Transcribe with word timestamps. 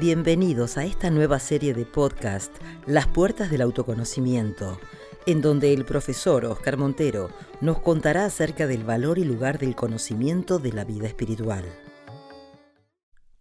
Bienvenidos 0.00 0.78
a 0.78 0.84
esta 0.86 1.10
nueva 1.10 1.38
serie 1.38 1.74
de 1.74 1.84
podcast, 1.84 2.56
Las 2.86 3.06
Puertas 3.06 3.50
del 3.50 3.60
Autoconocimiento, 3.60 4.80
en 5.26 5.42
donde 5.42 5.74
el 5.74 5.84
profesor 5.84 6.46
Oscar 6.46 6.78
Montero 6.78 7.28
nos 7.60 7.80
contará 7.80 8.24
acerca 8.24 8.66
del 8.66 8.82
valor 8.82 9.18
y 9.18 9.24
lugar 9.24 9.58
del 9.58 9.76
conocimiento 9.76 10.58
de 10.58 10.72
la 10.72 10.84
vida 10.84 11.06
espiritual. 11.06 11.66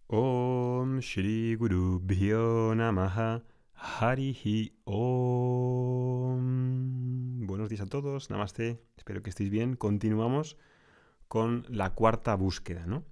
Om 0.08 1.00
Shri 1.00 1.56
Guru 1.56 2.04
Namaha 2.76 3.42
Harihi 3.74 4.74
Om. 4.84 5.08
Buenos 7.48 7.70
días 7.70 7.80
a 7.80 7.86
todos, 7.88 8.30
namaste, 8.30 8.84
espero 8.98 9.24
que 9.24 9.30
estéis 9.30 9.50
bien. 9.50 9.78
Continuamos 9.78 10.58
con 11.30 11.66
la 11.70 11.92
cuarta 11.92 12.36
búsqueda, 12.36 12.86
¿no? 12.86 13.06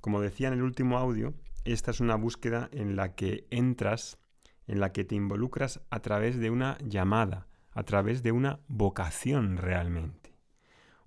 Como 0.00 0.22
decía 0.22 0.48
en 0.48 0.54
el 0.54 0.62
último 0.62 0.96
audio, 0.96 1.34
esta 1.64 1.90
es 1.90 2.00
una 2.00 2.16
búsqueda 2.16 2.68
en 2.72 2.96
la 2.96 3.14
que 3.14 3.46
entras, 3.50 4.18
en 4.66 4.80
la 4.80 4.92
que 4.92 5.04
te 5.04 5.14
involucras 5.14 5.80
a 5.90 6.00
través 6.00 6.38
de 6.38 6.50
una 6.50 6.78
llamada, 6.84 7.48
a 7.72 7.82
través 7.84 8.22
de 8.22 8.32
una 8.32 8.60
vocación 8.68 9.56
realmente. 9.56 10.34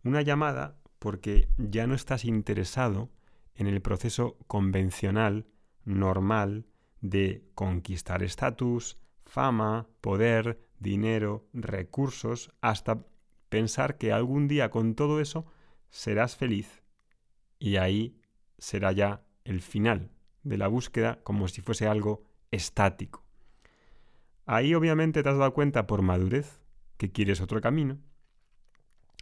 Una 0.04 0.22
llamada 0.22 0.80
porque 1.00 1.50
ya 1.58 1.86
no 1.88 1.94
estás 1.94 2.26
interesado 2.26 3.10
en 3.54 3.68
el 3.68 3.82
proceso 3.82 4.38
convencional, 4.48 5.48
normal, 5.86 6.66
de 7.02 7.44
conquistar 7.54 8.24
estatus, 8.24 8.98
fama, 9.26 9.88
poder, 10.02 10.60
dinero, 10.80 11.48
recursos, 11.54 12.52
hasta 12.62 13.06
pensar 13.50 13.98
que 13.98 14.12
algún 14.12 14.48
día 14.48 14.70
con 14.70 14.96
todo 14.96 15.22
eso 15.22 15.46
serás 15.90 16.36
feliz 16.36 16.84
y 17.60 17.78
ahí 17.78 18.20
será 18.58 18.92
ya 18.92 19.24
el 19.46 19.62
final 19.62 20.12
de 20.48 20.58
la 20.58 20.68
búsqueda 20.68 21.20
como 21.24 21.48
si 21.48 21.62
fuese 21.62 21.88
algo 21.88 22.24
estático. 22.52 23.24
Ahí 24.46 24.74
obviamente 24.74 25.24
te 25.24 25.30
has 25.30 25.38
dado 25.38 25.54
cuenta 25.54 25.88
por 25.88 26.02
madurez 26.02 26.62
que 26.98 27.12
quieres 27.12 27.42
otro 27.42 27.62
camino 27.62 28.00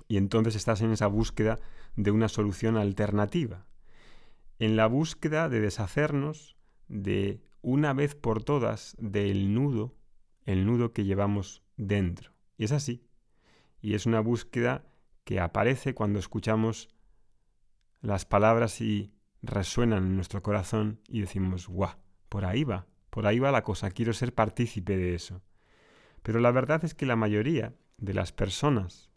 y 0.08 0.18
entonces 0.18 0.56
estás 0.56 0.81
en 0.81 0.92
esa 0.92 1.08
búsqueda 1.08 1.59
de 1.96 2.12
una 2.12 2.30
solución 2.30 2.78
alternativa, 2.78 3.66
en 4.59 4.76
la 4.76 4.88
búsqueda 4.88 5.50
de 5.50 5.62
deshacernos 5.62 6.56
de 6.88 7.42
una 7.62 7.94
vez 7.94 8.14
por 8.14 8.44
todas 8.44 8.96
del 9.00 9.53
nudo, 9.53 9.96
el 10.44 10.66
nudo 10.66 10.94
que 10.94 11.06
llevamos 11.06 11.64
dentro. 11.78 12.31
Y 12.58 12.66
es 12.66 12.72
así. 12.72 13.03
Y 13.81 13.96
es 13.96 14.06
una 14.06 14.20
búsqueda 14.20 14.86
que 15.23 15.40
aparece 15.40 15.96
cuando 15.96 16.20
escuchamos 16.20 16.90
las 18.02 18.26
palabras 18.26 18.81
y 18.81 19.15
resuenan 19.46 20.06
en 20.06 20.16
nuestro 20.16 20.42
corazón 20.42 21.00
y 21.08 21.22
decimos, 21.22 21.68
guau, 21.68 21.96
por 22.30 22.46
ahí 22.46 22.64
va, 22.64 22.88
por 23.10 23.28
ahí 23.28 23.40
va 23.40 23.52
la 23.52 23.64
cosa, 23.64 23.92
quiero 23.92 24.14
ser 24.14 24.34
partícipe 24.34 24.98
de 24.98 25.16
eso. 25.16 25.42
Pero 26.22 26.40
la 26.40 26.52
verdad 26.52 26.84
es 26.84 26.94
que 26.94 27.06
la 27.06 27.16
mayoría 27.16 27.74
de 27.98 28.14
las 28.14 28.32
personas, 28.32 29.12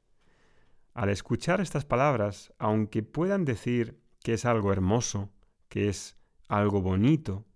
al 0.95 1.09
escuchar 1.09 1.61
estas 1.61 1.85
palabras, 1.85 2.53
aunque 2.59 3.03
puedan 3.03 3.45
decir 3.45 3.99
que 4.23 4.35
es 4.35 4.45
algo 4.45 4.73
hermoso, 4.73 5.31
que 5.69 5.89
es 5.89 6.17
algo 6.49 6.83
bonito, 6.83 7.47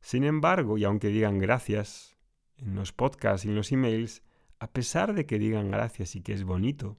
sin 0.00 0.24
embargo, 0.24 0.78
y 0.78 0.84
aunque 0.84 1.08
digan 1.08 1.38
gracias 1.38 2.16
en 2.56 2.74
los 2.74 2.92
podcasts 2.92 3.44
y 3.44 3.48
en 3.48 3.54
los 3.54 3.70
emails, 3.72 4.22
a 4.58 4.72
pesar 4.72 5.14
de 5.14 5.26
que 5.26 5.38
digan 5.38 5.70
gracias 5.70 6.16
y 6.16 6.22
que 6.22 6.32
es 6.32 6.44
bonito, 6.44 6.98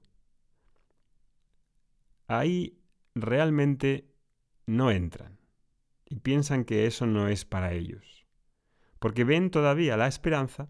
ahí 2.26 2.78
realmente 3.14 4.13
no 4.66 4.90
entran 4.90 5.38
y 6.06 6.16
piensan 6.16 6.64
que 6.64 6.86
eso 6.86 7.06
no 7.06 7.28
es 7.28 7.44
para 7.44 7.72
ellos, 7.72 8.26
porque 8.98 9.24
ven 9.24 9.50
todavía 9.50 9.96
la 9.96 10.06
esperanza 10.06 10.68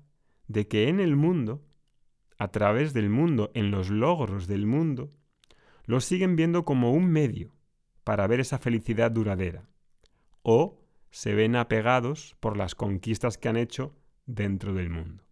de 0.49 0.69
que 0.69 0.88
en 0.88 1.00
el 1.00 1.16
mundo, 1.16 1.65
a 2.38 2.49
través 2.49 2.93
del 2.93 3.10
mundo, 3.10 3.50
en 3.54 3.71
los 3.71 3.91
logros 3.91 4.47
del 4.47 4.66
mundo, 4.66 5.10
lo 5.87 6.00
siguen 6.00 6.37
viendo 6.37 6.65
como 6.65 6.93
un 6.93 7.10
medio 7.10 7.54
para 8.04 8.27
ver 8.27 8.41
esa 8.41 8.59
felicidad 8.59 9.10
duradera, 9.10 9.69
o 10.43 10.81
se 11.10 11.34
ven 11.34 11.56
apegados 11.56 12.37
por 12.41 12.56
las 12.56 12.75
conquistas 12.75 13.38
que 13.38 13.49
han 13.49 13.56
hecho 13.56 13.94
dentro 14.27 14.75
del 14.75 14.91
mundo. 14.91 15.22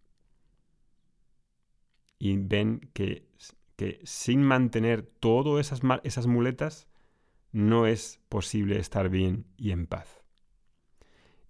Y 2.17 2.37
ven 2.37 2.89
que, 2.93 3.27
sin 4.03 4.43
mantener 4.43 5.03
todas 5.03 5.73
esas 6.03 6.27
muletas, 6.27 6.87
no 7.53 7.85
es 7.85 8.19
posible 8.27 8.79
estar 8.79 9.09
bien 9.09 9.45
y 9.55 9.71
en 9.71 9.87
paz. 9.87 10.23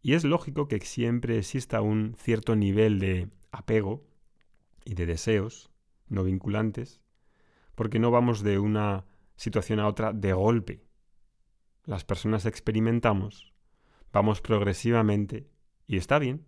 Y 0.01 0.13
es 0.13 0.25
lógico 0.25 0.67
que 0.67 0.79
siempre 0.81 1.37
exista 1.37 1.81
un 1.81 2.15
cierto 2.19 2.55
nivel 2.55 2.99
de 2.99 3.29
apego 3.51 4.05
y 4.83 4.95
de 4.95 5.05
deseos 5.05 5.71
no 6.09 6.25
vinculantes, 6.25 7.01
porque 7.73 7.99
no 7.99 8.11
vamos 8.11 8.43
de 8.43 8.59
una 8.59 9.05
situación 9.37 9.79
a 9.79 9.87
otra 9.87 10.11
de 10.11 10.33
golpe. 10.33 10.85
Las 11.85 12.03
personas 12.03 12.45
experimentamos, 12.45 13.53
vamos 14.11 14.41
progresivamente 14.41 15.49
y 15.87 15.97
está 15.97 16.19
bien. 16.19 16.45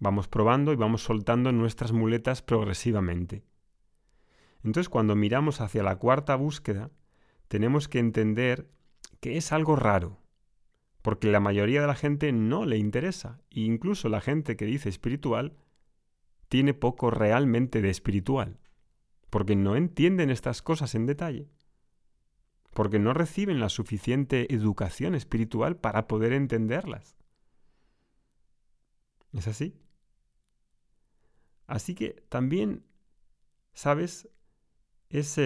Vamos 0.00 0.26
probando 0.26 0.72
y 0.72 0.76
vamos 0.76 1.02
soltando 1.02 1.52
nuestras 1.52 1.92
muletas 1.92 2.42
progresivamente. 2.42 3.44
Entonces 4.64 4.88
cuando 4.88 5.14
miramos 5.14 5.60
hacia 5.60 5.84
la 5.84 5.96
cuarta 5.96 6.34
búsqueda, 6.34 6.90
tenemos 7.48 7.88
que 7.88 7.98
entender 7.98 8.68
que 9.20 9.36
es 9.36 9.52
algo 9.52 9.76
raro, 9.76 10.20
porque 11.02 11.30
la 11.30 11.40
mayoría 11.40 11.80
de 11.80 11.86
la 11.86 11.94
gente 11.94 12.32
no 12.32 12.64
le 12.64 12.78
interesa, 12.78 13.40
e 13.50 13.60
incluso 13.60 14.08
la 14.08 14.20
gente 14.20 14.56
que 14.56 14.64
dice 14.64 14.88
espiritual 14.88 15.56
tiene 16.48 16.74
poco 16.74 17.10
realmente 17.10 17.82
de 17.82 17.90
espiritual, 17.90 18.58
porque 19.30 19.56
no 19.56 19.76
entienden 19.76 20.30
estas 20.30 20.62
cosas 20.62 20.94
en 20.94 21.06
detalle, 21.06 21.50
porque 22.72 22.98
no 22.98 23.14
reciben 23.14 23.60
la 23.60 23.68
suficiente 23.68 24.52
educación 24.52 25.14
espiritual 25.14 25.76
para 25.76 26.06
poder 26.06 26.32
entenderlas. 26.32 27.16
¿Es 29.32 29.48
así? 29.48 29.76
Así 31.66 31.94
que 31.94 32.22
también, 32.28 32.84
¿sabes? 33.72 34.28
Es, 35.08 35.38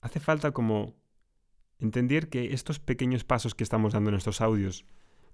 hace 0.00 0.20
falta 0.20 0.52
como 0.52 0.96
entender 1.78 2.28
que 2.28 2.52
estos 2.52 2.78
pequeños 2.78 3.24
pasos 3.24 3.54
que 3.54 3.64
estamos 3.64 3.92
dando 3.92 4.10
en 4.10 4.16
estos 4.16 4.40
audios 4.40 4.84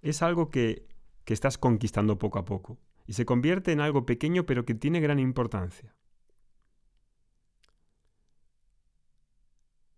es 0.02 0.22
algo 0.22 0.50
que, 0.50 0.86
que 1.25 1.34
estás 1.34 1.58
conquistando 1.58 2.19
poco 2.19 2.38
a 2.38 2.44
poco 2.44 2.78
y 3.06 3.14
se 3.14 3.24
convierte 3.24 3.72
en 3.72 3.80
algo 3.80 4.06
pequeño 4.06 4.47
pero 4.47 4.64
que 4.64 4.74
tiene 4.74 5.00
gran 5.00 5.19
importancia. 5.19 5.94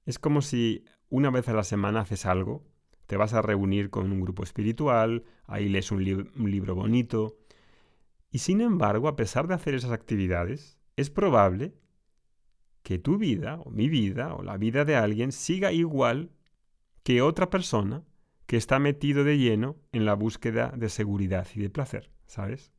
Es 0.04 0.18
como 0.18 0.40
si 0.40 0.84
una 1.08 1.30
vez 1.30 1.48
a 1.48 1.52
la 1.52 1.64
semana 1.64 2.00
haces 2.00 2.26
algo, 2.26 2.64
te 3.06 3.16
vas 3.16 3.34
a 3.34 3.42
reunir 3.42 3.90
con 3.90 4.10
un 4.12 4.20
grupo 4.20 4.44
espiritual, 4.44 5.24
ahí 5.46 5.68
lees 5.68 5.90
un, 5.90 6.30
un 6.36 6.50
libro 6.50 6.74
bonito, 6.74 7.38
y 8.30 8.38
sin 8.38 8.60
embargo, 8.60 9.08
a 9.08 9.16
pesar 9.16 9.46
de 9.48 9.54
hacer 9.54 9.74
esas 9.74 9.92
actividades, 9.92 10.78
es 10.96 11.10
probable 11.10 11.74
que 12.86 13.00
tu 13.00 13.18
vida 13.18 13.58
o 13.64 13.70
mi 13.72 13.88
vida 13.88 14.32
o 14.36 14.44
la 14.44 14.56
vida 14.58 14.84
de 14.84 14.94
alguien 14.94 15.32
siga 15.32 15.72
igual 15.72 16.30
que 17.02 17.20
otra 17.20 17.50
persona 17.50 18.04
que 18.46 18.56
está 18.56 18.78
metido 18.78 19.24
de 19.24 19.38
lleno 19.38 19.74
en 19.90 20.04
la 20.04 20.14
búsqueda 20.14 20.72
de 20.76 20.88
seguridad 20.88 21.48
y 21.56 21.58
de 21.62 21.68
placer, 21.68 22.12
¿sabes? 22.28 22.70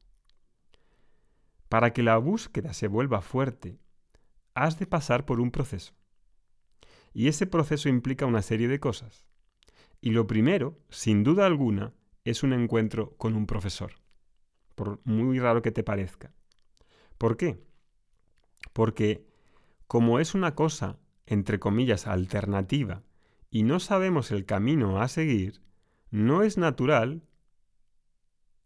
Para 1.67 1.91
que 1.91 2.03
la 2.03 2.17
búsqueda 2.19 2.71
se 2.71 2.87
vuelva 2.87 3.19
fuerte, 3.19 3.81
has 4.53 4.79
de 4.79 4.87
pasar 4.87 5.25
por 5.25 5.41
un 5.41 5.51
proceso. 5.51 5.93
Y 7.11 7.27
ese 7.27 7.45
proceso 7.45 7.89
implica 7.89 8.25
una 8.25 8.41
serie 8.41 8.69
de 8.69 8.79
cosas. 8.79 9.25
Y 9.99 10.11
lo 10.11 10.25
primero, 10.25 10.79
sin 10.89 11.25
duda 11.25 11.45
alguna, 11.45 11.93
es 12.23 12.43
un 12.43 12.53
encuentro 12.53 13.17
con 13.17 13.35
un 13.35 13.45
profesor, 13.45 13.91
por 14.73 15.01
muy 15.03 15.37
raro 15.37 15.61
que 15.61 15.73
te 15.73 15.83
parezca. 15.83 16.33
¿Por 17.17 17.35
qué? 17.35 17.61
Porque 18.71 19.27
como 19.87 20.19
es 20.19 20.35
una 20.35 20.53
cosa, 20.53 20.99
entre 21.25 21.59
comillas, 21.59 22.07
alternativa, 22.07 23.03
y 23.49 23.63
no 23.63 23.79
sabemos 23.79 24.31
el 24.31 24.45
camino 24.45 25.01
a 25.01 25.07
seguir, 25.07 25.61
no 26.11 26.43
es 26.43 26.57
natural, 26.57 27.23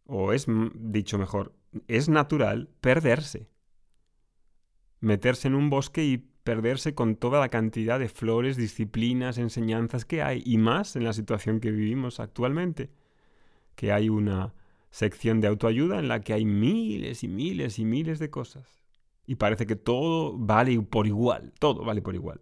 o 0.06 0.34
es 0.34 0.48
dicho 0.76 1.18
mejor, 1.18 1.54
es 1.88 2.10
natural 2.10 2.70
perderse. 2.82 3.50
Meterse 5.00 5.48
en 5.48 5.56
un 5.56 5.70
bosque 5.70 6.04
y 6.04 6.18
perderse 6.18 6.96
con 6.96 7.16
toda 7.16 7.40
la 7.40 7.50
cantidad 7.50 8.00
de 8.00 8.10
flores, 8.10 8.58
disciplinas, 8.58 9.38
enseñanzas 9.38 10.06
que 10.06 10.24
hay, 10.24 10.42
y 10.46 10.58
más 10.58 10.96
en 10.96 11.04
la 11.04 11.14
situación 11.14 11.60
que 11.60 11.72
vivimos 11.72 12.20
actualmente, 12.20 12.90
que 13.76 13.92
hay 13.92 14.10
una 14.10 14.54
sección 14.90 15.40
de 15.40 15.48
autoayuda 15.48 16.00
en 16.00 16.08
la 16.08 16.22
que 16.22 16.34
hay 16.34 16.46
miles 16.46 17.24
y 17.24 17.28
miles 17.28 17.80
y 17.80 17.86
miles 17.86 18.20
de 18.20 18.30
cosas 18.30 18.81
y 19.26 19.36
parece 19.36 19.66
que 19.66 19.76
todo 19.76 20.38
vale 20.38 20.82
por 20.82 21.08
igual, 21.08 21.54
todo 21.60 21.84
vale 21.84 22.02
por 22.02 22.16
igual. 22.16 22.42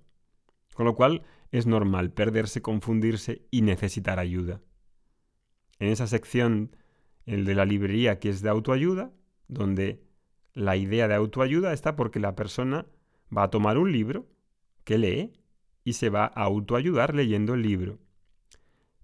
Con 0.74 0.86
lo 0.86 0.96
cual 0.96 1.24
es 1.52 1.66
normal 1.66 2.12
perderse, 2.12 2.62
confundirse 2.62 3.46
y 3.52 3.62
necesitar 3.62 4.20
ayuda. 4.20 4.62
En 5.80 5.90
esa 5.90 6.08
sección, 6.08 6.76
el 7.26 7.46
de 7.46 7.56
la 7.56 7.66
librería 7.66 8.20
que 8.20 8.30
es 8.30 8.42
de 8.42 8.50
autoayuda, 8.50 9.12
donde 9.48 10.04
la 10.54 10.76
idea 10.76 11.08
de 11.08 11.16
autoayuda 11.16 11.74
está 11.74 11.96
porque 11.96 12.20
la 12.20 12.36
persona 12.36 12.86
va 13.36 13.44
a 13.44 13.50
tomar 13.50 13.78
un 13.78 13.92
libro 13.92 14.28
que 14.84 14.98
lee 14.98 15.34
y 15.84 15.94
se 15.94 16.10
va 16.10 16.26
a 16.26 16.44
autoayudar 16.44 17.16
leyendo 17.16 17.54
el 17.54 17.62
libro. 17.62 18.00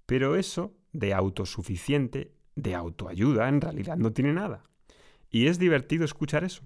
Pero 0.05 0.35
eso 0.35 0.75
de 0.91 1.13
autosuficiente, 1.13 2.33
de 2.55 2.75
autoayuda, 2.75 3.49
en 3.49 3.61
realidad 3.61 3.97
no 3.97 4.11
tiene 4.13 4.33
nada. 4.33 4.63
Y 5.29 5.47
es 5.47 5.59
divertido 5.59 6.05
escuchar 6.05 6.43
eso. 6.43 6.63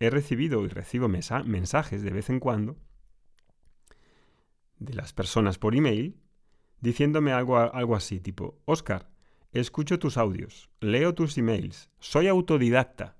He 0.00 0.10
recibido 0.10 0.64
y 0.64 0.68
recibo 0.68 1.08
mensajes 1.08 2.02
de 2.02 2.10
vez 2.10 2.30
en 2.30 2.40
cuando 2.40 2.76
de 4.78 4.94
las 4.94 5.12
personas 5.12 5.58
por 5.58 5.74
email 5.74 6.20
diciéndome 6.80 7.32
algo, 7.32 7.58
algo 7.58 7.96
así, 7.96 8.20
tipo, 8.20 8.60
Oscar, 8.66 9.08
escucho 9.52 9.98
tus 9.98 10.16
audios, 10.18 10.68
leo 10.80 11.14
tus 11.14 11.38
emails, 11.38 11.90
soy 11.98 12.28
autodidacta. 12.28 13.16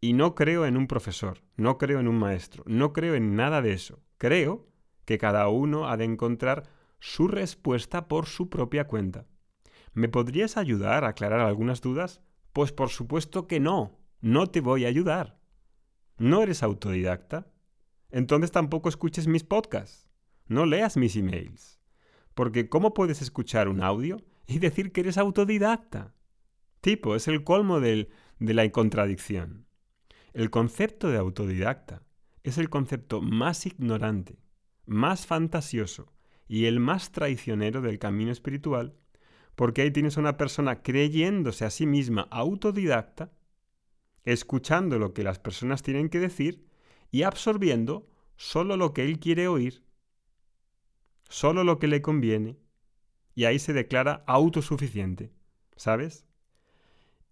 Y 0.00 0.12
no 0.12 0.34
creo 0.34 0.64
en 0.64 0.76
un 0.76 0.86
profesor, 0.86 1.42
no 1.56 1.76
creo 1.76 2.00
en 2.00 2.08
un 2.08 2.18
maestro, 2.18 2.62
no 2.66 2.92
creo 2.92 3.16
en 3.16 3.34
nada 3.34 3.60
de 3.60 3.72
eso. 3.72 4.00
Creo 4.16 4.68
que 5.04 5.18
cada 5.18 5.48
uno 5.48 5.88
ha 5.88 5.96
de 5.96 6.04
encontrar 6.04 6.70
su 7.00 7.28
respuesta 7.28 8.08
por 8.08 8.26
su 8.26 8.48
propia 8.48 8.86
cuenta. 8.86 9.26
¿Me 9.92 10.08
podrías 10.08 10.56
ayudar 10.56 11.04
a 11.04 11.08
aclarar 11.08 11.40
algunas 11.40 11.80
dudas? 11.80 12.22
Pues 12.52 12.72
por 12.72 12.90
supuesto 12.90 13.46
que 13.46 13.58
no, 13.58 13.98
no 14.20 14.46
te 14.46 14.60
voy 14.60 14.84
a 14.84 14.88
ayudar. 14.88 15.37
¿No 16.18 16.42
eres 16.42 16.62
autodidacta? 16.62 17.46
Entonces 18.10 18.50
tampoco 18.50 18.88
escuches 18.88 19.26
mis 19.26 19.44
podcasts, 19.44 20.08
no 20.46 20.66
leas 20.66 20.96
mis 20.96 21.16
emails. 21.16 21.80
Porque 22.34 22.68
¿cómo 22.68 22.94
puedes 22.94 23.22
escuchar 23.22 23.68
un 23.68 23.82
audio 23.82 24.18
y 24.46 24.58
decir 24.58 24.92
que 24.92 25.00
eres 25.00 25.18
autodidacta? 25.18 26.14
Tipo, 26.80 27.16
es 27.16 27.28
el 27.28 27.44
colmo 27.44 27.80
de 27.80 28.08
la 28.38 28.70
contradicción. 28.70 29.66
El 30.32 30.50
concepto 30.50 31.08
de 31.08 31.18
autodidacta 31.18 32.02
es 32.42 32.58
el 32.58 32.70
concepto 32.70 33.20
más 33.20 33.66
ignorante, 33.66 34.38
más 34.86 35.26
fantasioso 35.26 36.12
y 36.46 36.66
el 36.66 36.80
más 36.80 37.10
traicionero 37.12 37.80
del 37.82 37.98
camino 37.98 38.30
espiritual 38.30 38.94
porque 39.58 39.82
ahí 39.82 39.90
tienes 39.90 40.16
a 40.16 40.20
una 40.20 40.36
persona 40.36 40.82
creyéndose 40.82 41.64
a 41.64 41.70
sí 41.70 41.84
misma 41.84 42.28
autodidacta, 42.30 43.32
escuchando 44.32 44.98
lo 44.98 45.14
que 45.14 45.22
las 45.22 45.38
personas 45.38 45.82
tienen 45.82 46.08
que 46.08 46.20
decir 46.20 46.66
y 47.10 47.22
absorbiendo 47.22 48.08
solo 48.36 48.76
lo 48.76 48.92
que 48.92 49.04
él 49.04 49.18
quiere 49.18 49.48
oír, 49.48 49.82
solo 51.28 51.64
lo 51.64 51.78
que 51.78 51.88
le 51.88 52.02
conviene, 52.02 52.58
y 53.34 53.44
ahí 53.44 53.58
se 53.58 53.72
declara 53.72 54.24
autosuficiente, 54.26 55.32
¿sabes? 55.76 56.26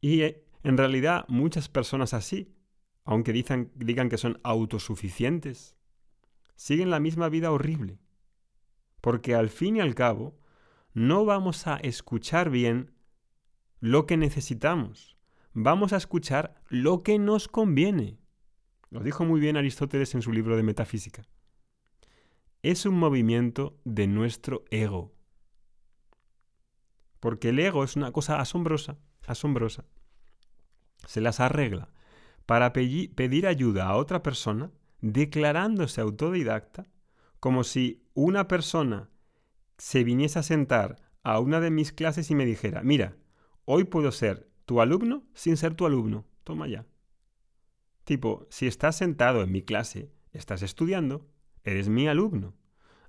Y 0.01 0.23
eh, 0.23 0.45
en 0.63 0.77
realidad 0.77 1.25
muchas 1.29 1.69
personas 1.69 2.15
así, 2.15 2.55
aunque 3.05 3.33
digan 3.33 4.09
que 4.09 4.19
son 4.19 4.41
autosuficientes, 4.43 5.77
siguen 6.57 6.91
la 6.91 7.01
misma 7.01 7.29
vida 7.29 7.51
horrible, 7.51 7.99
porque 9.01 9.35
al 9.35 9.51
fin 9.51 9.77
y 9.77 9.81
al 9.81 9.95
cabo, 9.95 10.39
no 10.95 11.25
vamos 11.25 11.67
a 11.67 11.77
escuchar 11.77 12.51
bien 12.51 12.93
lo 13.81 14.07
que 14.07 14.17
necesitamos. 14.17 15.16
Vamos 15.59 15.95
a 15.95 15.97
escuchar 15.97 16.55
lo 16.69 17.03
que 17.03 17.19
nos 17.19 17.49
conviene. 17.49 18.19
Lo 18.91 19.01
dijo 19.01 19.25
muy 19.25 19.41
bien 19.41 19.57
Aristóteles 19.57 20.15
en 20.15 20.21
su 20.21 20.31
libro 20.31 20.55
de 20.55 20.63
Metafísica. 20.63 21.27
Es 22.63 22.85
un 22.85 22.99
movimiento 22.99 23.81
de 23.83 24.07
nuestro 24.07 24.65
ego. 24.71 25.15
Porque 27.21 27.49
el 27.49 27.59
ego 27.59 27.85
es 27.85 27.97
una 27.97 28.13
cosa 28.13 28.39
asombrosa, 28.39 28.99
asombrosa. 29.27 29.87
Se 31.07 31.23
las 31.23 31.41
arregla 31.41 31.89
para 32.45 32.75
pedir 32.75 33.47
ayuda 33.47 33.87
a 33.87 33.97
otra 33.97 34.23
persona 34.23 34.71
declarándose 35.01 36.03
autodidacta 36.03 36.87
como 37.41 37.65
si 37.65 38.05
una 38.13 38.47
persona 38.47 39.09
se 39.79 40.05
viniese 40.05 40.39
a 40.39 40.43
sentar 40.43 40.97
a 41.23 41.41
una 41.41 41.61
de 41.61 41.71
mis 41.71 41.93
clases 41.93 42.31
y 42.31 42.35
me 42.35 42.45
dijera, 42.45 42.83
mira, 42.83 43.17
hoy 43.65 43.85
puedo 43.85 44.13
ser 44.13 44.51
tu 44.67 44.81
alumno 44.81 45.25
sin 45.33 45.57
ser 45.57 45.75
tu 45.75 45.87
alumno. 45.87 46.27
Toma 46.45 46.69
ya. 46.69 46.85
Tipo, 48.05 48.47
si 48.51 48.67
estás 48.67 48.97
sentado 48.97 49.43
en 49.43 49.51
mi 49.51 49.63
clase, 49.63 50.13
estás 50.33 50.63
estudiando, 50.63 51.27
eres 51.65 51.89
mi 51.89 52.07
alumno. 52.07 52.55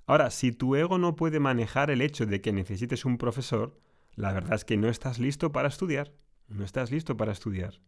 Ahora, 0.06 0.30
si 0.30 0.52
tu 0.52 0.74
ego 0.74 0.98
no 0.98 1.14
puede 1.16 1.38
manejar 1.38 1.90
el 1.90 2.00
hecho 2.00 2.24
de 2.26 2.40
que 2.40 2.52
necesites 2.52 3.04
un 3.04 3.18
profesor, 3.18 3.78
la 4.14 4.32
verdad 4.32 4.54
es 4.54 4.64
que 4.64 4.76
no 4.76 4.88
estás 4.88 5.18
listo 5.18 5.52
para 5.52 5.68
estudiar. 5.68 6.14
No 6.48 6.64
estás 6.64 6.90
listo 6.90 7.16
para 7.16 7.32
estudiar. 7.32 7.80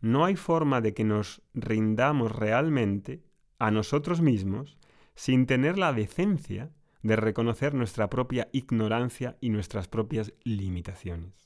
No 0.00 0.24
hay 0.24 0.36
forma 0.36 0.80
de 0.80 0.92
que 0.92 1.04
nos 1.04 1.42
rindamos 1.54 2.32
realmente 2.32 3.22
a 3.58 3.70
nosotros 3.70 4.20
mismos 4.20 4.76
sin 5.14 5.46
tener 5.46 5.78
la 5.78 5.92
decencia 5.92 6.70
de 7.02 7.16
reconocer 7.16 7.74
nuestra 7.74 8.10
propia 8.10 8.48
ignorancia 8.52 9.38
y 9.40 9.50
nuestras 9.50 9.88
propias 9.88 10.34
limitaciones. 10.42 11.45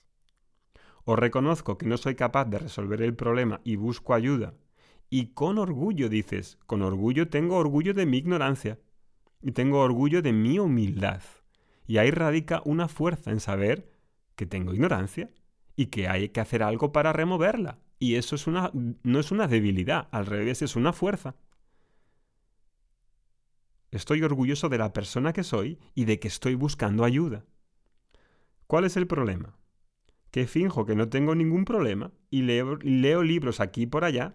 O 1.04 1.16
reconozco 1.16 1.78
que 1.78 1.86
no 1.86 1.96
soy 1.96 2.14
capaz 2.14 2.44
de 2.46 2.58
resolver 2.58 3.02
el 3.02 3.14
problema 3.14 3.60
y 3.64 3.76
busco 3.76 4.14
ayuda. 4.14 4.54
Y 5.08 5.28
con 5.28 5.58
orgullo 5.58 6.08
dices, 6.08 6.58
con 6.66 6.82
orgullo 6.82 7.28
tengo 7.28 7.56
orgullo 7.56 7.94
de 7.94 8.06
mi 8.06 8.18
ignorancia 8.18 8.78
y 9.42 9.52
tengo 9.52 9.80
orgullo 9.80 10.22
de 10.22 10.32
mi 10.32 10.58
humildad. 10.58 11.22
Y 11.86 11.98
ahí 11.98 12.10
radica 12.10 12.62
una 12.64 12.86
fuerza 12.88 13.30
en 13.30 13.40
saber 13.40 13.90
que 14.36 14.46
tengo 14.46 14.72
ignorancia 14.72 15.30
y 15.74 15.86
que 15.86 16.08
hay 16.08 16.28
que 16.28 16.40
hacer 16.40 16.62
algo 16.62 16.92
para 16.92 17.12
removerla. 17.12 17.78
Y 17.98 18.14
eso 18.14 18.34
es 18.36 18.46
una, 18.46 18.70
no 18.72 19.20
es 19.20 19.30
una 19.30 19.48
debilidad, 19.48 20.08
al 20.10 20.26
revés, 20.26 20.62
es 20.62 20.76
una 20.76 20.92
fuerza. 20.92 21.36
Estoy 23.90 24.22
orgulloso 24.22 24.68
de 24.68 24.78
la 24.78 24.92
persona 24.92 25.32
que 25.32 25.42
soy 25.42 25.78
y 25.94 26.04
de 26.04 26.20
que 26.20 26.28
estoy 26.28 26.54
buscando 26.54 27.04
ayuda. 27.04 27.44
¿Cuál 28.66 28.84
es 28.84 28.96
el 28.96 29.06
problema? 29.06 29.59
Que 30.30 30.46
finjo 30.46 30.86
que 30.86 30.94
no 30.94 31.08
tengo 31.08 31.34
ningún 31.34 31.64
problema 31.64 32.12
y 32.30 32.42
leo, 32.42 33.22
libros 33.22 33.60
aquí 33.60 33.82
y 33.82 33.86
por 33.86 34.04
allá, 34.04 34.34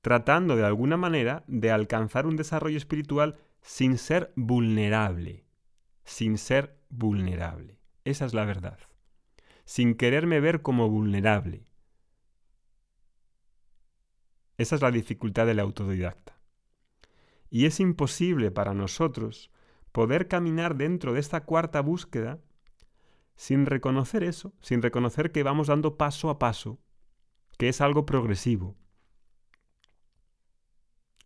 tratando 0.00 0.56
de 0.56 0.64
alguna 0.64 0.96
manera 0.96 1.44
de 1.46 1.70
alcanzar 1.70 2.26
un 2.26 2.36
desarrollo 2.36 2.76
espiritual 2.76 3.36
sin 3.60 3.98
ser 3.98 4.32
vulnerable. 4.34 5.44
Sin 6.04 6.38
ser 6.38 6.78
vulnerable. 6.88 7.78
Esa 8.04 8.24
es 8.24 8.34
la 8.34 8.44
verdad. 8.44 8.78
Sin 9.64 9.94
quererme 9.94 10.40
ver 10.40 10.62
como 10.62 10.88
vulnerable. 10.88 11.66
Esa 14.56 14.74
es 14.74 14.82
la 14.82 14.90
dificultad 14.90 15.46
del 15.46 15.60
autodidacta. 15.60 16.36
Y 17.50 17.66
es 17.66 17.78
imposible 17.78 18.50
para 18.50 18.74
nosotros 18.74 19.50
poder 19.92 20.26
caminar 20.28 20.76
dentro 20.76 21.12
de 21.12 21.20
esta 21.20 21.44
cuarta 21.44 21.80
búsqueda 21.80 22.40
sin 23.38 23.66
reconocer 23.66 24.24
eso, 24.24 24.52
sin 24.60 24.82
reconocer 24.82 25.30
que 25.30 25.44
vamos 25.44 25.68
dando 25.68 25.96
paso 25.96 26.28
a 26.28 26.40
paso, 26.40 26.80
que 27.56 27.68
es 27.68 27.80
algo 27.80 28.04
progresivo. 28.04 28.76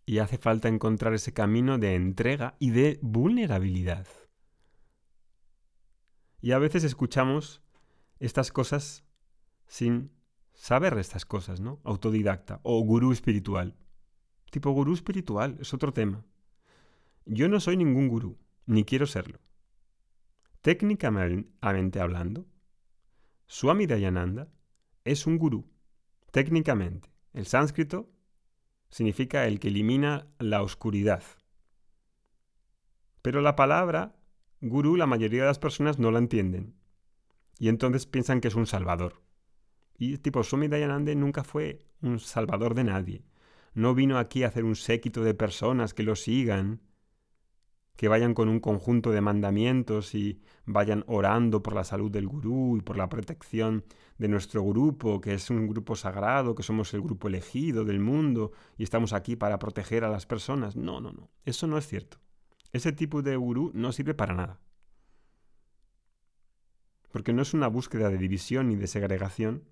Y 0.04 0.18
hace 0.18 0.36
falta 0.36 0.68
encontrar 0.68 1.14
ese 1.14 1.32
camino 1.32 1.78
de 1.78 1.94
entrega 1.94 2.54
y 2.58 2.68
de 2.68 2.98
vulnerabilidad. 3.00 4.06
Y 6.42 6.52
a 6.52 6.58
veces 6.58 6.84
escuchamos 6.84 7.62
estas 8.20 8.52
cosas 8.52 9.04
sin 9.66 10.12
saber 10.52 10.98
estas 10.98 11.24
cosas, 11.24 11.60
¿no? 11.60 11.80
Autodidacta 11.82 12.60
o 12.62 12.78
gurú 12.82 13.12
espiritual. 13.12 13.74
Tipo 14.50 14.70
gurú 14.72 14.92
espiritual, 14.92 15.56
es 15.62 15.72
otro 15.72 15.94
tema. 15.94 16.26
Yo 17.24 17.48
no 17.48 17.58
soy 17.58 17.78
ningún 17.78 18.08
gurú, 18.08 18.38
ni 18.66 18.84
quiero 18.84 19.06
serlo. 19.06 19.40
Técnicamente 20.62 22.00
hablando, 22.00 22.46
Swami 23.46 23.86
Dayananda 23.86 24.48
es 25.04 25.26
un 25.26 25.36
gurú, 25.36 25.68
técnicamente. 26.30 27.10
El 27.32 27.46
sánscrito 27.46 28.08
significa 28.88 29.46
el 29.46 29.58
que 29.58 29.68
elimina 29.68 30.28
la 30.38 30.62
oscuridad. 30.62 31.24
Pero 33.22 33.40
la 33.40 33.56
palabra 33.56 34.14
gurú 34.60 34.96
la 34.96 35.06
mayoría 35.06 35.42
de 35.42 35.48
las 35.48 35.58
personas 35.58 35.98
no 35.98 36.12
la 36.12 36.20
entienden. 36.20 36.76
Y 37.58 37.68
entonces 37.68 38.06
piensan 38.06 38.40
que 38.40 38.48
es 38.48 38.54
un 38.54 38.66
salvador. 38.66 39.20
Y 39.98 40.18
tipo, 40.18 40.44
Swami 40.44 40.68
Dayananda 40.68 41.12
nunca 41.16 41.42
fue 41.42 41.86
un 42.02 42.20
salvador 42.20 42.74
de 42.74 42.84
nadie. 42.84 43.24
No 43.74 43.96
vino 43.96 44.16
aquí 44.16 44.44
a 44.44 44.48
hacer 44.48 44.62
un 44.62 44.76
séquito 44.76 45.24
de 45.24 45.34
personas 45.34 45.92
que 45.92 46.04
lo 46.04 46.14
sigan, 46.14 46.82
que 47.96 48.08
vayan 48.08 48.34
con 48.34 48.48
un 48.48 48.60
conjunto 48.60 49.10
de 49.10 49.20
mandamientos 49.20 50.14
y 50.14 50.40
vayan 50.64 51.04
orando 51.06 51.62
por 51.62 51.74
la 51.74 51.84
salud 51.84 52.10
del 52.10 52.26
gurú 52.26 52.76
y 52.76 52.80
por 52.80 52.96
la 52.96 53.08
protección 53.08 53.84
de 54.18 54.28
nuestro 54.28 54.64
grupo, 54.64 55.20
que 55.20 55.34
es 55.34 55.50
un 55.50 55.68
grupo 55.68 55.96
sagrado, 55.96 56.54
que 56.54 56.62
somos 56.62 56.92
el 56.94 57.02
grupo 57.02 57.28
elegido 57.28 57.84
del 57.84 58.00
mundo 58.00 58.52
y 58.78 58.82
estamos 58.82 59.12
aquí 59.12 59.36
para 59.36 59.58
proteger 59.58 60.04
a 60.04 60.10
las 60.10 60.26
personas. 60.26 60.76
No, 60.76 61.00
no, 61.00 61.12
no, 61.12 61.30
eso 61.44 61.66
no 61.66 61.78
es 61.78 61.86
cierto. 61.86 62.18
Ese 62.72 62.92
tipo 62.92 63.22
de 63.22 63.36
gurú 63.36 63.70
no 63.74 63.92
sirve 63.92 64.14
para 64.14 64.34
nada. 64.34 64.60
Porque 67.10 67.34
no 67.34 67.42
es 67.42 67.52
una 67.52 67.68
búsqueda 67.68 68.08
de 68.08 68.16
división 68.16 68.68
ni 68.68 68.76
de 68.76 68.86
segregación 68.86 69.64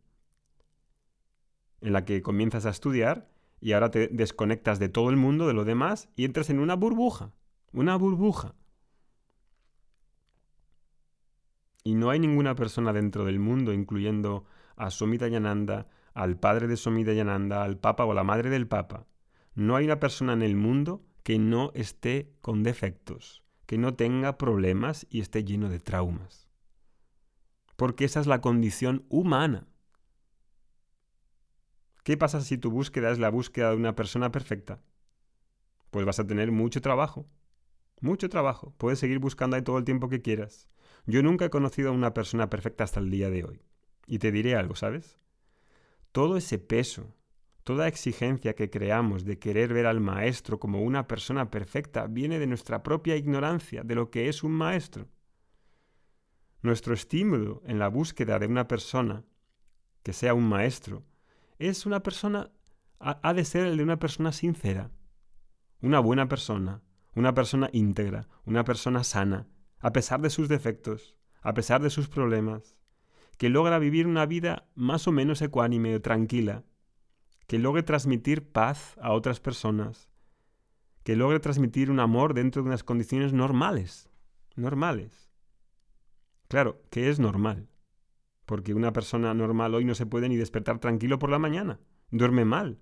en 1.81 1.95
la 1.95 2.05
que 2.05 2.21
comienzas 2.23 2.67
a 2.67 2.71
estudiar 2.71 3.31
y 3.61 3.73
ahora 3.73 3.91
te 3.91 4.09
desconectas 4.09 4.79
de 4.79 4.89
todo 4.89 5.11
el 5.11 5.17
mundo, 5.17 5.47
de 5.47 5.55
lo 5.55 5.65
demás, 5.65 6.09
y 6.17 6.25
entras 6.25 6.51
en 6.51 6.61
una 6.61 6.77
burbuja. 6.77 7.33
Una 7.73 7.97
burbuja. 7.97 8.55
Y 11.85 11.95
no 11.95 12.11
hay 12.11 12.19
ninguna 12.19 12.55
persona 12.55 12.93
dentro 12.93 13.25
del 13.25 13.39
mundo, 13.39 13.73
incluyendo 13.73 14.45
a 14.77 14.91
Somita 14.91 15.29
Yananda, 15.29 15.89
al 16.13 16.39
padre 16.39 16.67
de 16.67 16.77
Somita 16.77 17.13
Yananda, 17.13 17.63
al 17.63 17.79
papa 17.79 18.05
o 18.05 18.13
a 18.13 18.15
la 18.15 18.25
madre 18.25 18.51
del 18.51 18.67
papa. 18.67 19.07
No 19.55 19.77
hay 19.77 19.85
una 19.85 20.01
persona 20.01 20.33
en 20.33 20.43
el 20.43 20.57
mundo 20.57 21.05
que 21.23 21.39
no 21.39 21.71
esté 21.75 22.33
con 22.41 22.63
defectos, 22.63 23.45
que 23.67 23.79
no 23.79 23.95
tenga 23.95 24.37
problemas 24.37 25.07
y 25.09 25.21
esté 25.21 25.45
lleno 25.45 25.69
de 25.69 25.79
traumas. 25.79 26.49
Porque 27.77 28.05
esa 28.05 28.21
es 28.21 28.27
la 28.27 28.41
condición 28.41 29.07
humana. 29.09 29.69
¿Qué 32.03 32.17
pasa 32.17 32.41
si 32.41 32.59
tu 32.59 32.71
búsqueda 32.71 33.11
es 33.11 33.19
la 33.19 33.31
búsqueda 33.31 33.71
de 33.71 33.77
una 33.77 33.95
persona 33.95 34.33
perfecta? 34.33 34.83
Pues 35.91 36.05
vas 36.05 36.19
a 36.19 36.27
tener 36.27 36.51
mucho 36.51 36.81
trabajo. 36.81 37.27
Mucho 38.01 38.29
trabajo. 38.29 38.75
Puedes 38.79 38.99
seguir 38.99 39.19
buscando 39.19 39.57
ahí 39.57 39.63
todo 39.63 39.79
el 39.79 39.85
tiempo 39.85 40.09
que 40.09 40.23
quieras. 40.23 40.69
Yo 41.07 41.23
nunca 41.23 41.47
he 41.47 41.51
conocido 41.51 41.91
a 41.91 41.93
una 41.93 42.15
persona 42.15 42.49
perfecta 42.49 42.85
hasta 42.85 43.01
el 43.01 43.11
día 43.11 43.31
de 43.31 43.45
hoy. 43.45 43.63
Y 44.07 44.19
te 44.19 44.33
diré 44.33 44.57
algo, 44.57 44.75
¿sabes? 44.75 45.19
Todo 46.13 46.37
ese 46.37 46.59
peso, 46.59 47.15
toda 47.63 47.89
exigencia 47.89 48.55
que 48.55 48.71
creamos 48.71 49.25
de 49.25 49.39
querer 49.39 49.73
ver 49.73 49.87
al 49.87 50.01
maestro 50.01 50.59
como 50.59 50.83
una 50.83 51.07
persona 51.07 51.51
perfecta 51.51 52.07
viene 52.07 52.39
de 52.39 52.47
nuestra 52.47 52.83
propia 52.83 53.17
ignorancia 53.17 53.83
de 53.85 53.95
lo 53.95 54.11
que 54.11 54.29
es 54.29 54.43
un 54.43 54.53
maestro. 54.53 55.09
Nuestro 56.63 56.95
estímulo 56.95 57.63
en 57.67 57.79
la 57.79 57.89
búsqueda 57.89 58.39
de 58.39 58.47
una 58.47 58.67
persona 58.67 59.25
que 60.03 60.13
sea 60.13 60.35
un 60.35 60.49
maestro 60.49 61.05
es 61.59 61.87
una 61.87 62.03
persona, 62.03 62.51
ha 62.99 63.35
de 63.35 63.45
ser 63.45 63.67
el 63.67 63.77
de 63.77 63.83
una 63.83 63.99
persona 63.99 64.33
sincera, 64.33 64.91
una 65.81 66.01
buena 66.01 66.29
persona, 66.29 66.83
una 67.15 67.35
persona 67.35 67.69
íntegra, 67.73 68.29
una 68.45 68.65
persona 68.65 69.05
sana, 69.05 69.49
a 69.79 69.93
pesar 69.93 70.21
de 70.21 70.31
sus 70.31 70.49
defectos, 70.49 71.17
a 71.43 71.55
pesar 71.55 71.83
de 71.83 71.91
sus 71.91 72.09
problemas, 72.09 72.77
que 73.39 73.49
logra 73.49 73.79
vivir 73.79 74.07
una 74.07 74.27
vida 74.27 74.69
más 74.75 75.09
o 75.09 75.13
menos 75.13 75.41
ecuánime 75.43 75.95
o 75.97 76.03
tranquila, 76.03 76.65
que 77.47 77.59
logre 77.59 77.83
transmitir 77.83 78.53
paz 78.53 78.97
a 79.01 79.13
otras 79.13 79.41
personas, 79.41 80.11
que 81.03 81.17
logre 81.17 81.41
transmitir 81.41 81.91
un 81.91 82.01
amor 82.01 82.35
dentro 82.35 82.63
de 82.63 82.69
unas 82.69 82.85
condiciones 82.85 83.33
normales, 83.33 84.11
normales. 84.57 85.31
Claro, 86.49 86.83
que 86.91 87.09
es 87.09 87.19
normal, 87.19 87.71
porque 88.45 88.75
una 88.75 88.93
persona 88.93 89.33
normal 89.35 89.75
hoy 89.75 89.85
no 89.85 89.95
se 89.95 90.07
puede 90.07 90.29
ni 90.29 90.37
despertar 90.37 90.79
tranquilo 90.79 91.19
por 91.19 91.31
la 91.31 91.39
mañana, 91.39 91.81
duerme 92.11 92.45
mal, 92.45 92.79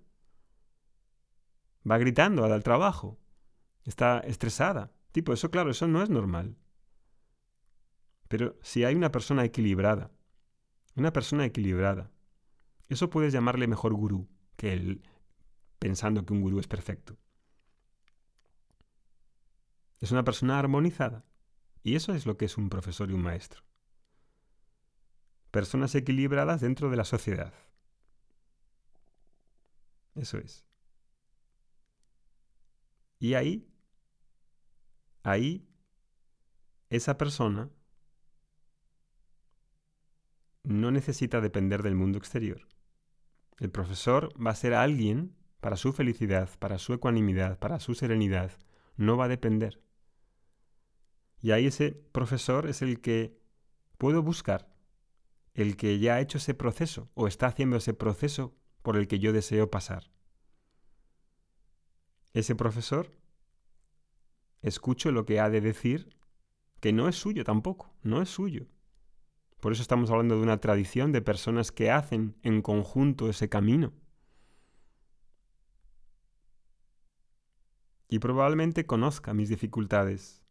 va 1.88 1.99
gritando 1.99 2.44
al 2.44 2.62
trabajo, 2.62 3.18
está 3.88 4.21
estresada. 4.21 4.92
Tipo, 5.12 5.33
eso 5.33 5.50
claro, 5.50 5.71
eso 5.71 5.88
no 5.88 6.02
es 6.02 6.11
normal. 6.11 6.57
Pero 8.28 8.57
si 8.62 8.85
hay 8.85 8.95
una 8.95 9.11
persona 9.11 9.45
equilibrada, 9.45 10.11
una 10.95 11.12
persona 11.12 11.47
equilibrada, 11.47 12.11
eso 12.88 13.09
puedes 13.11 13.33
llamarle 13.33 13.66
mejor 13.66 13.95
gurú 13.95 14.28
que 14.57 14.73
él 14.73 15.02
pensando 15.78 16.25
que 16.25 16.33
un 16.33 16.42
gurú 16.42 16.61
es 16.61 16.68
perfecto. 16.68 17.16
Es 20.00 20.12
una 20.12 20.25
persona 20.25 20.59
armonizada. 20.59 21.25
Y 21.83 21.97
eso 21.97 22.12
es 22.12 22.26
lo 22.26 22.37
que 22.37 22.45
es 22.45 22.59
un 22.59 22.68
profesor 22.68 23.11
y 23.11 23.14
un 23.14 23.23
maestro. 23.23 23.62
Personas 25.50 25.95
equilibradas 25.95 26.61
dentro 26.61 26.90
de 26.90 26.97
la 26.97 27.04
sociedad. 27.04 27.54
Eso 30.14 30.38
es. 30.38 30.66
Y 33.18 33.35
ahí, 33.35 33.68
ahí, 35.30 35.68
esa 36.90 37.18
persona 37.18 37.70
no 40.62 40.90
necesita 40.90 41.40
depender 41.40 41.82
del 41.82 41.94
mundo 41.94 42.18
exterior. 42.18 42.66
El 43.58 43.70
profesor 43.70 44.30
va 44.44 44.50
a 44.50 44.56
ser 44.56 44.75
alguien 44.75 45.35
para 45.61 45.76
su 45.76 45.92
felicidad, 45.92 46.49
para 46.58 46.78
su 46.78 46.92
ecuanimidad, 46.92 47.58
para 47.58 47.80
su 47.80 47.94
serenidad. 47.94 48.52
No 48.97 49.16
va 49.16 49.25
a 49.25 49.28
depender. 49.28 49.82
Y 51.40 51.52
ahí 51.52 51.66
ese 51.66 51.92
profesor 51.92 52.68
es 52.68 52.82
el 52.82 53.00
que 53.00 53.38
puedo 53.97 54.23
buscar, 54.23 54.68
el 55.54 55.76
que 55.76 55.99
ya 55.99 56.14
ha 56.14 56.20
hecho 56.20 56.38
ese 56.38 56.54
proceso 56.54 57.11
o 57.14 57.26
está 57.26 57.47
haciendo 57.47 57.76
ese 57.76 57.94
proceso 57.94 58.56
por 58.82 58.97
el 58.97 59.08
que 59.08 59.18
yo 59.18 59.32
deseo 59.32 59.70
pasar. 59.70 60.11
Ese 62.32 62.54
profesor, 62.54 63.11
escucho 64.62 65.12
lo 65.12 65.25
que 65.25 65.41
ha 65.41 65.50
de 65.50 65.61
decir, 65.61 66.09
que 66.81 66.93
no 66.93 67.09
es 67.09 67.17
suyo 67.17 67.45
tampoco, 67.45 67.95
no 68.03 68.23
es 68.23 68.29
suyo. 68.29 68.67
Por 69.61 69.73
eso 69.73 69.83
estamos 69.83 70.11
hablando 70.11 70.37
de 70.37 70.43
una 70.43 70.61
tradición 70.61 71.11
de 71.12 71.23
personas 71.23 71.73
que 71.73 71.91
hacen 71.91 72.37
en 72.43 72.62
conjunto 72.62 73.29
ese 73.29 73.49
camino. 73.49 73.93
Y 78.09 78.21
probablemente 78.21 78.87
conozca 78.87 79.35
mis 79.35 79.49
dificultades 79.49 80.45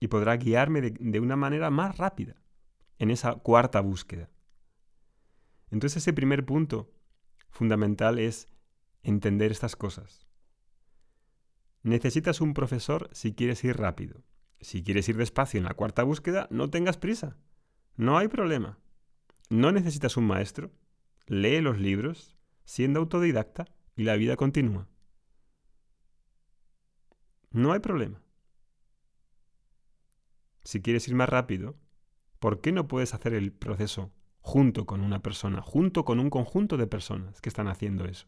y 0.00 0.08
podrá 0.08 0.36
guiarme 0.36 0.80
de, 0.80 1.20
una 1.20 1.36
manera 1.36 1.70
más 1.70 1.96
rápida 1.98 2.36
en 2.98 3.10
esa 3.10 3.34
cuarta 3.34 3.80
búsqueda. 3.80 4.30
Entonces 5.70 6.02
ese 6.02 6.12
primer 6.12 6.44
punto 6.44 6.92
fundamental 7.50 8.18
es 8.18 8.48
entender 9.02 9.52
estas 9.52 9.76
cosas. 9.76 10.25
Necesitas 11.86 12.40
un 12.40 12.52
profesor 12.52 13.08
si 13.12 13.32
quieres 13.32 13.62
ir 13.62 13.76
rápido. 13.76 14.24
Si 14.60 14.82
quieres 14.82 15.08
ir 15.08 15.16
despacio 15.16 15.58
en 15.58 15.64
la 15.66 15.74
cuarta 15.74 16.02
búsqueda, 16.02 16.48
no 16.50 16.68
tengas 16.68 16.96
prisa. 16.96 17.36
No 17.94 18.18
hay 18.18 18.26
problema. 18.26 18.80
No 19.50 19.70
necesitas 19.70 20.16
un 20.16 20.26
maestro. 20.26 20.72
Lee 21.28 21.60
los 21.60 21.78
libros, 21.78 22.36
siendo 22.64 22.98
autodidacta, 22.98 23.66
y 23.94 24.02
la 24.02 24.16
vida 24.16 24.34
continúa. 24.34 24.88
No 27.52 27.72
hay 27.72 27.78
problema. 27.78 28.20
Si 30.64 30.82
quieres 30.82 31.06
ir 31.06 31.14
más 31.14 31.28
rápido, 31.28 31.76
¿por 32.40 32.60
qué 32.60 32.72
no 32.72 32.88
puedes 32.88 33.14
hacer 33.14 33.32
el 33.32 33.52
proceso 33.52 34.10
junto 34.40 34.86
con 34.86 35.02
una 35.02 35.22
persona, 35.22 35.62
junto 35.62 36.04
con 36.04 36.18
un 36.18 36.30
conjunto 36.30 36.78
de 36.78 36.88
personas 36.88 37.40
que 37.40 37.48
están 37.48 37.68
haciendo 37.68 38.06
eso? 38.06 38.26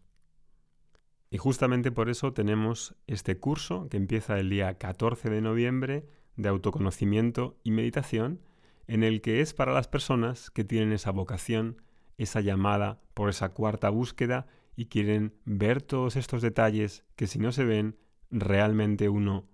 Y 1.30 1.38
justamente 1.38 1.92
por 1.92 2.08
eso 2.08 2.32
tenemos 2.32 2.94
este 3.06 3.38
curso 3.38 3.88
que 3.90 3.96
empieza 3.96 4.38
el 4.38 4.48
día 4.48 4.78
14 4.78 5.28
de 5.28 5.40
noviembre 5.42 6.06
de 6.36 6.48
autoconocimiento 6.48 7.56
y 7.64 7.72
meditación 7.72 8.40
en 8.86 9.02
el 9.02 9.20
que 9.20 9.40
es 9.40 9.52
para 9.52 9.74
las 9.74 9.88
personas 9.88 10.50
que 10.50 10.64
tienen 10.64 10.92
esa 10.92 11.10
vocación, 11.10 11.82
esa 12.16 12.40
llamada 12.40 13.00
por 13.12 13.28
esa 13.28 13.50
cuarta 13.50 13.90
búsqueda 13.90 14.46
y 14.74 14.86
quieren 14.86 15.34
ver 15.44 15.82
todos 15.82 16.16
estos 16.16 16.40
detalles 16.40 17.04
que 17.16 17.26
si 17.26 17.38
no 17.38 17.52
se 17.52 17.64
ven, 17.64 17.96
realmente 18.30 19.08
uno 19.08 19.46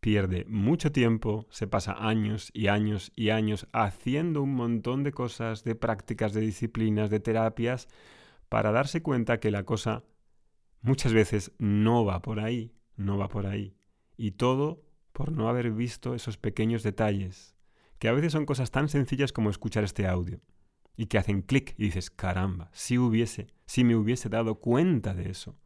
pierde 0.00 0.46
mucho 0.48 0.92
tiempo, 0.92 1.46
se 1.50 1.66
pasa 1.66 1.94
años 1.98 2.50
y 2.54 2.68
años 2.68 3.12
y 3.14 3.30
años 3.30 3.66
haciendo 3.72 4.42
un 4.42 4.54
montón 4.54 5.02
de 5.04 5.12
cosas, 5.12 5.62
de 5.64 5.74
prácticas, 5.74 6.32
de 6.32 6.40
disciplinas, 6.40 7.10
de 7.10 7.20
terapias, 7.20 7.88
para 8.48 8.72
darse 8.72 9.02
cuenta 9.02 9.40
que 9.40 9.50
la 9.50 9.64
cosa 9.64 10.04
muchas 10.82 11.12
veces 11.12 11.52
no 11.58 12.04
va 12.04 12.22
por 12.22 12.40
ahí, 12.40 12.74
no 12.96 13.18
va 13.18 13.28
por 13.28 13.46
ahí. 13.46 13.76
Y 14.16 14.32
todo 14.32 14.82
por 15.12 15.32
no 15.32 15.48
haber 15.48 15.72
visto 15.72 16.14
esos 16.14 16.36
pequeños 16.36 16.82
detalles, 16.82 17.56
que 17.98 18.08
a 18.08 18.12
veces 18.12 18.32
son 18.32 18.46
cosas 18.46 18.70
tan 18.70 18.88
sencillas 18.88 19.32
como 19.32 19.50
escuchar 19.50 19.84
este 19.84 20.06
audio 20.06 20.40
y 20.96 21.06
que 21.06 21.18
hacen 21.18 21.42
clic 21.42 21.74
y 21.76 21.84
dices, 21.84 22.10
caramba, 22.10 22.70
si 22.72 22.98
hubiese, 22.98 23.48
si 23.66 23.84
me 23.84 23.96
hubiese 23.96 24.28
dado 24.28 24.56
cuenta 24.56 25.14
de 25.14 25.30
eso, 25.30 25.58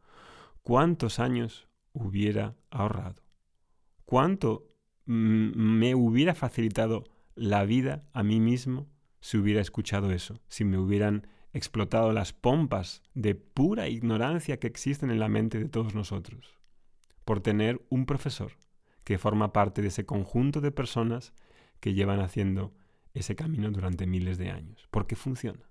¿cuántos 0.61 1.19
años 1.19 1.67
hubiera 1.93 2.55
ahorrado? 2.69 3.21
¿Cuánto 4.05 4.67
me 5.05 5.95
hubiera 5.95 6.35
facilitado 6.35 7.03
la 7.35 7.63
vida 7.65 8.03
a 8.13 8.23
mí 8.23 8.39
mismo 8.39 8.89
si 9.19 9.37
hubiera 9.37 9.61
escuchado 9.61 10.11
eso, 10.11 10.41
si 10.47 10.65
me 10.65 10.77
hubieran 10.77 11.27
explotado 11.55 12.11
las 12.11 12.33
pompas 12.33 13.01
de 13.13 13.33
pura 13.33 13.87
ignorancia 13.87 14.59
que 14.59 14.67
existen 14.67 15.09
en 15.09 15.19
la 15.19 15.29
mente 15.29 15.57
de 15.57 15.69
todos 15.69 15.95
nosotros, 15.95 16.57
por 17.23 17.39
tener 17.39 17.81
un 17.89 18.05
profesor 18.05 18.51
que 19.05 19.17
forma 19.17 19.53
parte 19.53 19.81
de 19.81 19.87
ese 19.87 20.05
conjunto 20.05 20.59
de 20.59 20.71
personas 20.71 21.33
que 21.79 21.93
llevan 21.93 22.19
haciendo 22.19 22.73
ese 23.13 23.37
camino 23.37 23.71
durante 23.71 24.05
miles 24.05 24.37
de 24.37 24.49
años, 24.49 24.87
porque 24.91 25.15
funciona. 25.15 25.69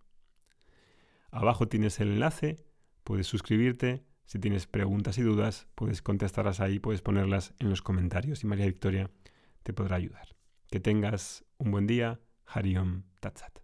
Abajo 1.31 1.69
tienes 1.69 2.01
el 2.01 2.13
enlace, 2.13 2.65
puedes 3.03 3.27
suscribirte, 3.27 4.07
Si 4.27 4.39
tienes 4.39 4.67
preguntas 4.67 5.19
y 5.19 5.23
dudas, 5.23 5.67
puedes 5.75 6.01
contestarlas 6.01 6.61
ahí, 6.61 6.79
puedes 6.79 7.03
ponerlas 7.03 7.53
en 7.59 7.69
los 7.69 7.83
comentarios 7.83 8.43
y 8.43 8.47
María 8.47 8.65
Victoria 8.65 9.11
te 9.63 9.75
podrá 9.75 9.97
ayudar. 9.97 10.35
Que 10.71 10.81
tengas 10.81 11.45
un 11.59 11.73
buen 11.73 11.87
día. 11.87 12.21
Hariom 12.47 13.03
Tatsat. 13.21 13.64